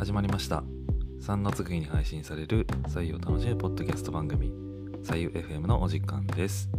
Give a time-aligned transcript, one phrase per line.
[0.00, 0.64] 始まりました。
[1.20, 4.50] 3月次に配信される採用楽しむポッドキャスト番組
[5.04, 6.70] 採用 FM のお時間です、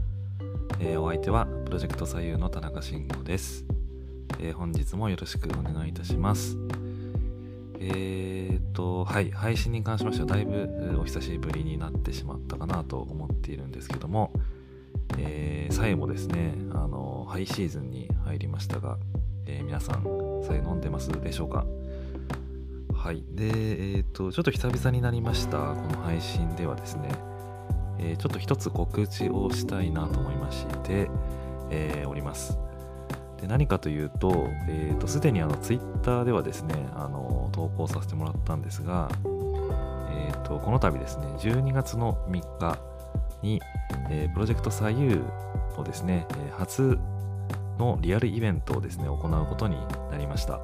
[0.79, 3.63] えーお相手はプロジェクト採用の田中慎吾です、
[4.39, 6.57] えー本日もよろしくお願いいたします。
[7.79, 14.33] えー、とはい配信に関しましてはだいぶお久しぶりになってしまったかなと思っているんですけども
[15.19, 18.97] えー、最後もですね、あの、ハイシーズンに入りましたが、
[19.45, 20.03] えー皆さん、
[20.43, 21.65] さえ飲んでますでしょうか？
[23.03, 23.23] はい。
[23.31, 27.09] で、えっ、と、ちょっと久々になりました、この配信ではですね、
[27.97, 31.09] えーちょっと一つ告知をしたいなと思いまして、
[31.71, 32.59] えーおります。
[33.41, 39.09] で何かというと、えーと、すでにあの、ツイッターではですね、あの、投稿させてもらったんですが、
[40.11, 42.77] えーと、この度ですね、12月の3日
[43.41, 43.59] に、
[44.11, 45.15] えプロジェクト左右
[45.75, 46.99] のですね、え初
[47.79, 49.77] のリアルイベントをですね、行うことに
[50.11, 50.59] なりました。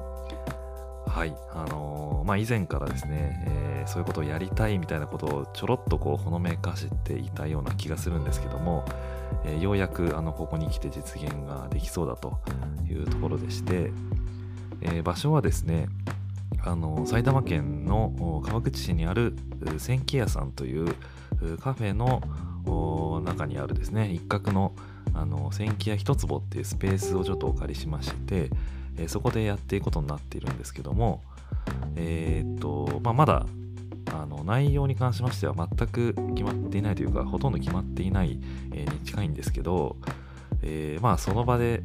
[1.18, 1.34] はい。
[1.50, 8.84] あのーまあ、以前からですね、えーそういうことをやりたいみたいなことをちょろっとこう、ほのめかしていたような気がするんですけども、
[9.44, 12.38] えーようやくあのここに来て実現ができそうだと
[12.88, 13.90] いうところでして、
[14.80, 15.88] え場所はですね、
[16.64, 19.34] あの埼玉県の川口市にある
[19.78, 20.94] 千家屋さんという
[21.58, 22.22] カフェの
[23.24, 24.72] 中にあるですね一角の
[25.14, 28.50] あの千家屋一坪っていうスペースをちょっとお借りしまして、
[28.98, 31.22] えーそこでやっていくことになっているんですけども
[31.96, 33.46] えーっと、まあ、まだ
[34.12, 38.40] あの内容に関しましては全く決まっていないというかほとんど決まっていない、
[38.72, 39.96] えに近いんですけど、
[40.62, 41.82] えまあその場で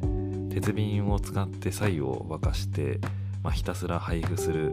[0.50, 2.98] 鉄瓶を使って左右を沸かして、
[3.42, 4.72] まあ、ひたすら配布する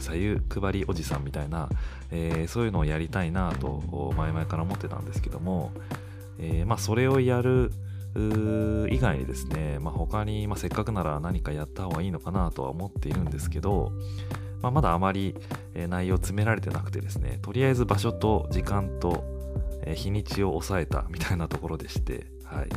[0.00, 1.68] 左右配りおじさんみたいな、
[2.10, 5.72] えーそういうのをやりたいなと前々から思ってたんですけども、
[6.38, 7.72] えーまあ、それをやる
[8.14, 13.92] 以外にですね、まあ、他に、まあ、せっかくなら何かやった方がいいのかなとは思っているんですけど、
[14.60, 15.34] まあ、まだあまり、
[15.74, 19.24] 内容詰められてなくてですねとりあえず場所と時間と、
[19.94, 22.68] 日にちを抑えたみたいなところでして、はい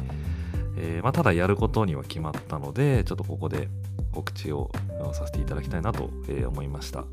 [0.77, 3.69] えーまあ、ただやることには決まったのでちょっとここで
[4.11, 4.71] 告知を
[5.13, 6.09] させていただきたいなと、
[6.47, 7.05] 思いました。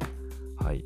[0.57, 0.85] はい。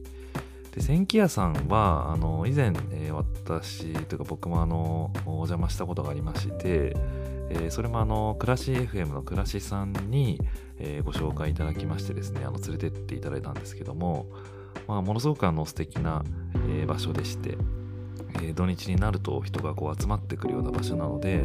[0.74, 3.14] で、千家屋さんは、あの、以前、えー
[3.46, 6.96] 私というか僕もあの、お邪魔したことがありまして、
[7.50, 10.40] えーそれもあの、暮らし FM の暮らしさんに、
[10.78, 14.26] えーご紹介いただきましてですね、あの、連れてっていただいたんですけども、
[14.86, 16.24] まあ、ものすごくあの、素敵な、
[16.68, 17.56] えー場所でして、
[18.42, 21.44] え土日になると人がこう集まってくるような場所なので、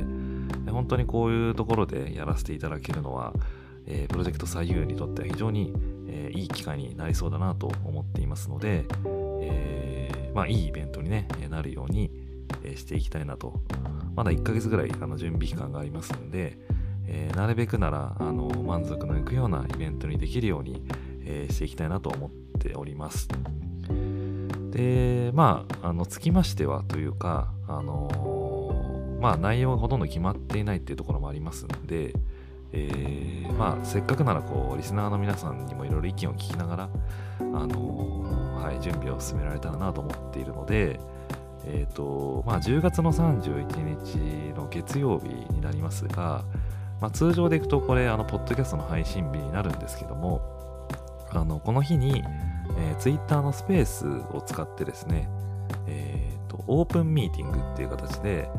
[0.70, 3.34] 本当にこういうところでやらせていただけるのは、
[3.88, 5.74] えプロジェクト左右にとっては非常に、
[6.08, 8.86] えいい機会になりそうだなと思っていますので、
[9.42, 12.12] えまあ、いいイベントに、ね、なるように、
[12.76, 13.60] していきたいなと。
[14.16, 16.58] まだ1ヶ月ぐらいあの準備期間がありますので、
[17.08, 20.84] えーなるべくならあの満足のいくようなイベントにできるように、
[21.26, 22.30] えーしていきたいなと思っ
[22.60, 23.28] ております。
[24.72, 32.14] で、まあ、あのつきましてはというか、あのまあ、内容がほとんど決まっていないっていうところもありますので、
[32.74, 36.90] えーまあ、せっかくならこうリスナーの皆さんにもいろいろ意見を聞きながら、
[37.40, 41.00] あのーはい、準備を進められたらなと思っているので、
[41.66, 46.44] えーとまあ、10月の31日の月曜日になりますが、
[47.00, 50.42] まあ、通常でいくとこれあのポッドキャストの配信日になるんですけども
[51.30, 52.24] あのこの日に、
[52.78, 55.30] えー、Twitter のスペースを使ってですね、
[55.88, 58.50] えーとオープンミーティングっていう形で、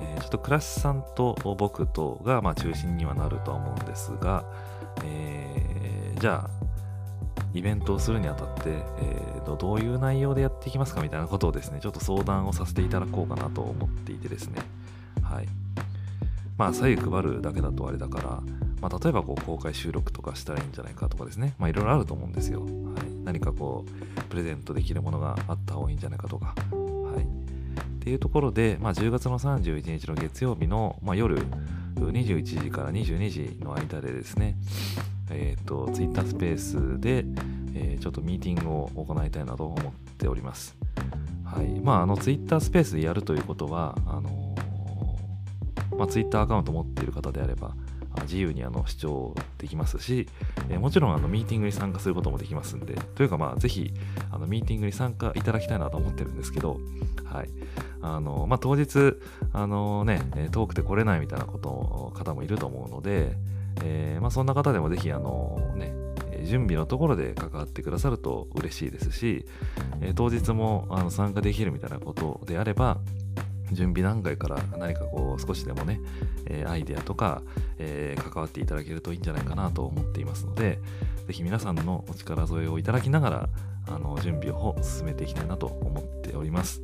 [0.00, 4.44] えーちょっとクラシさんと僕とが、まあ、中心にはなるとは思うんですが、
[5.04, 6.67] えーじゃあ
[7.58, 14.62] イベントをするにあたって、えーとどういう内容でやっていきますかみたいなことをですねちょっと相談をさせていただこうかなと思っていてですね。
[15.22, 15.48] はい。
[16.56, 18.42] まあ左右配るだけだとあれだから、
[18.80, 21.54] まあ、例えばこう公開収録とかしたらいいんじゃないかとかですね。
[21.58, 22.70] まあいろいろあると思うんですよ、はい、
[23.24, 26.54] 何かこうプレゼントできるものがあった方がいいんじゃないかとか。
[26.72, 27.24] はい。
[27.24, 31.42] っていうところで、まあ、10月の31日の月曜日の、まあ、夜
[31.96, 34.56] 21時から22時の間でですね、
[35.30, 37.24] えっ、と、ツイッタースペースで、
[37.74, 40.76] えーちょっとミーティングを行いたいなと思っております。
[41.44, 41.80] はい。
[41.80, 44.54] まあ、あの、ツイッタースペースでやるということは、あの
[45.96, 47.74] まあ、ツイッターアカウント持っている方であれば、
[48.22, 50.28] 自由にあの視聴できますし、
[50.68, 53.92] えーもちろんあのミーティングに参加することもできますんで、というかまあぜひ
[54.30, 56.80] あのミーティングに参加いただきたいなと思ってるんですけど、
[57.24, 57.48] はい。
[58.00, 59.14] あの、まあ当日、
[59.52, 60.22] あのね、
[60.52, 63.36] 遠くて来れないみたいなことの方もいると思うので、
[63.82, 65.94] えーまあそんな方でもぜひあのね、
[66.44, 69.44] 準備のところで関わってくださると嬉しいですし、
[70.00, 72.98] えー当日もあの参加できるみたいなことであれば、
[73.72, 76.00] 準備段階から何かこう少しでもね、
[76.46, 77.42] えー、アイデアとか、
[77.78, 80.78] えー、関わっていただけるといいんじゃないかなと思っていますので、
[81.26, 83.48] ぜひ皆さんのお力添えをいただきながら、
[83.86, 86.82] あの準備を進めていきたいなと思っております。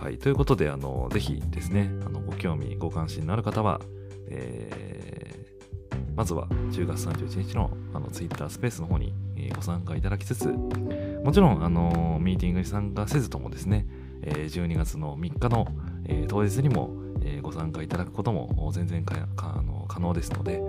[0.00, 3.80] はい、ということで、あのぜひですね、あのご興味、ご関心のある方は、
[4.28, 5.81] えー、
[6.16, 9.14] まずは10月31日のあの Twitter スペースの方に
[9.54, 13.86] ご参加いただきつつ、もちろん、あのミーティングに参加せずともですね、
[14.22, 15.66] え12月の3日の、
[16.06, 16.90] え当日にも、
[17.24, 20.60] えご参加いただくことも全然かあの可能ですので、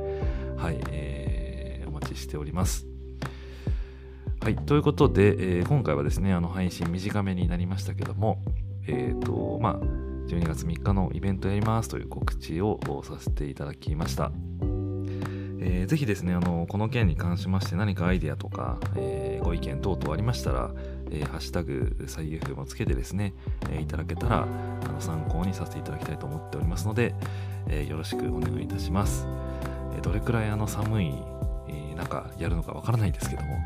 [0.57, 2.87] はい、えー、お待ちしております。
[4.41, 8.41] はい、ということで、えー、今回はですね、あの配信短めになりましたけども、
[8.87, 9.75] えっ、ー、と、まあ、
[10.27, 14.31] 12月3日のイベントやりますという告知をさせていただきました。
[15.65, 20.71] えー、ぜひですねあの、この件に関しまして何かアイデアとか、えー、ご意見等々ありましたら、
[21.09, 23.33] えー、ハッシュタグ、最優風もつけてですね、
[23.71, 27.15] えいただけたらあの参考にさせていただきたいと思っておりますので、
[27.69, 29.25] えよろしくお願いいたします。
[29.97, 31.13] えどれくらいあの寒い、
[31.69, 33.57] え中やるのかわからないですけども、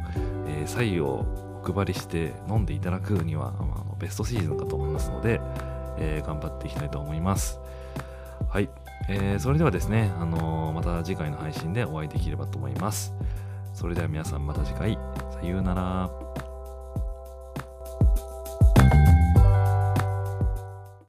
[0.47, 1.25] えー、左右を
[1.63, 5.41] お配りして飲んでいただくには、まあ、ベストシーズンかと思いますので、
[5.97, 7.59] え頑張っていきたいと思います。
[8.49, 8.69] はい。
[9.09, 13.13] えー、それではですね、あのー、また次回の配信でお会いできればと思います。
[13.73, 14.97] それでは皆さんまた次回、
[15.31, 16.26] さようなら。